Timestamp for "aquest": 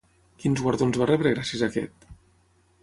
1.73-2.11